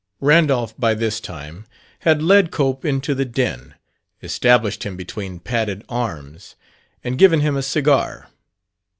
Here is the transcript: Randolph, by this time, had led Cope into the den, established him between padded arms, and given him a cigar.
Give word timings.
Randolph, 0.19 0.73
by 0.79 0.95
this 0.95 1.19
time, 1.19 1.67
had 1.99 2.23
led 2.23 2.49
Cope 2.49 2.83
into 2.83 3.13
the 3.13 3.23
den, 3.23 3.75
established 4.23 4.81
him 4.81 4.97
between 4.97 5.37
padded 5.39 5.83
arms, 5.89 6.55
and 7.03 7.19
given 7.19 7.41
him 7.41 7.55
a 7.55 7.61
cigar. 7.61 8.31